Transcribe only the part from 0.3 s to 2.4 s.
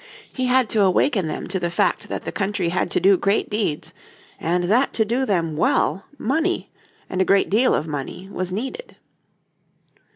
He had to awaken them to the fact that the